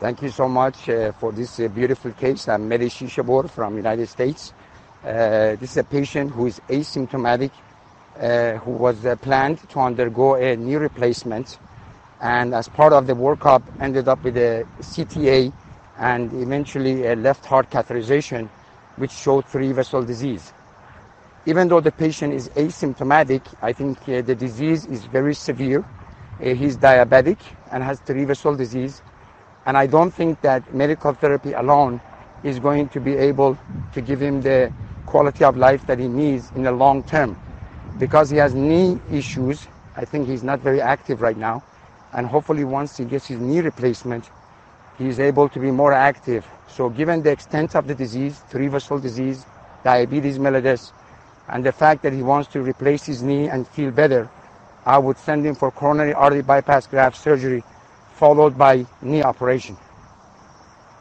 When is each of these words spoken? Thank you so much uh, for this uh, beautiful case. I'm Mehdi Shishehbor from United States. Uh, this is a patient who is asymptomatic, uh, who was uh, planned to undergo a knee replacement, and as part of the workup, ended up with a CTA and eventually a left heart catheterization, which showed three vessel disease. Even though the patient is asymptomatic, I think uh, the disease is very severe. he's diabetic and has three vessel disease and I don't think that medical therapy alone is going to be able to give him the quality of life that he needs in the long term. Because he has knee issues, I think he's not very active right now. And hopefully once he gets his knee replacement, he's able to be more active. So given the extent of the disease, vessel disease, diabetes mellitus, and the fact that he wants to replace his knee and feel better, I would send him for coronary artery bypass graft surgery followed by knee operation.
Thank 0.00 0.22
you 0.22 0.30
so 0.30 0.48
much 0.48 0.88
uh, 0.88 1.12
for 1.12 1.30
this 1.30 1.60
uh, 1.60 1.68
beautiful 1.68 2.10
case. 2.12 2.48
I'm 2.48 2.70
Mehdi 2.70 2.86
Shishehbor 2.86 3.50
from 3.50 3.76
United 3.76 4.08
States. 4.08 4.54
Uh, 5.04 5.56
this 5.56 5.72
is 5.72 5.76
a 5.76 5.84
patient 5.84 6.30
who 6.30 6.46
is 6.46 6.58
asymptomatic, 6.70 7.50
uh, 8.18 8.52
who 8.64 8.70
was 8.70 9.04
uh, 9.04 9.16
planned 9.16 9.58
to 9.68 9.78
undergo 9.78 10.36
a 10.36 10.56
knee 10.56 10.76
replacement, 10.76 11.58
and 12.22 12.54
as 12.54 12.66
part 12.66 12.94
of 12.94 13.06
the 13.06 13.12
workup, 13.12 13.62
ended 13.78 14.08
up 14.08 14.24
with 14.24 14.38
a 14.38 14.66
CTA 14.80 15.52
and 15.98 16.32
eventually 16.32 17.06
a 17.06 17.14
left 17.14 17.44
heart 17.44 17.68
catheterization, 17.68 18.48
which 18.96 19.10
showed 19.12 19.44
three 19.44 19.70
vessel 19.72 20.02
disease. 20.02 20.54
Even 21.44 21.68
though 21.68 21.80
the 21.80 21.92
patient 21.92 22.32
is 22.32 22.48
asymptomatic, 22.56 23.42
I 23.60 23.74
think 23.74 23.98
uh, 24.08 24.22
the 24.22 24.34
disease 24.34 24.86
is 24.86 25.04
very 25.04 25.34
severe. 25.34 25.84
he's 26.40 26.78
diabetic 26.78 27.36
and 27.70 27.84
has 27.84 28.00
three 28.00 28.24
vessel 28.24 28.56
disease 28.56 29.02
and 29.66 29.76
I 29.76 29.86
don't 29.86 30.10
think 30.10 30.40
that 30.40 30.74
medical 30.74 31.12
therapy 31.12 31.52
alone 31.52 32.00
is 32.42 32.58
going 32.58 32.88
to 32.90 33.00
be 33.00 33.14
able 33.16 33.58
to 33.92 34.00
give 34.00 34.20
him 34.20 34.40
the 34.40 34.72
quality 35.06 35.44
of 35.44 35.56
life 35.56 35.86
that 35.86 35.98
he 35.98 36.08
needs 36.08 36.50
in 36.54 36.62
the 36.62 36.72
long 36.72 37.02
term. 37.02 37.36
Because 37.98 38.30
he 38.30 38.38
has 38.38 38.54
knee 38.54 38.98
issues, 39.10 39.66
I 39.96 40.04
think 40.04 40.26
he's 40.26 40.42
not 40.42 40.60
very 40.60 40.80
active 40.80 41.20
right 41.20 41.36
now. 41.36 41.62
And 42.12 42.26
hopefully 42.26 42.64
once 42.64 42.96
he 42.96 43.04
gets 43.04 43.26
his 43.26 43.38
knee 43.38 43.60
replacement, 43.60 44.30
he's 44.98 45.20
able 45.20 45.48
to 45.50 45.58
be 45.58 45.70
more 45.70 45.92
active. 45.92 46.46
So 46.66 46.88
given 46.88 47.22
the 47.22 47.30
extent 47.30 47.76
of 47.76 47.86
the 47.86 47.94
disease, 47.94 48.42
vessel 48.50 48.98
disease, 48.98 49.44
diabetes 49.84 50.38
mellitus, 50.38 50.92
and 51.48 51.64
the 51.64 51.72
fact 51.72 52.02
that 52.02 52.12
he 52.12 52.22
wants 52.22 52.48
to 52.52 52.62
replace 52.62 53.04
his 53.04 53.22
knee 53.22 53.48
and 53.48 53.66
feel 53.66 53.90
better, 53.90 54.30
I 54.86 54.98
would 54.98 55.18
send 55.18 55.44
him 55.44 55.54
for 55.54 55.70
coronary 55.70 56.14
artery 56.14 56.42
bypass 56.42 56.86
graft 56.86 57.16
surgery 57.16 57.62
followed 58.20 58.58
by 58.58 58.86
knee 59.02 59.24
operation. 59.24 59.76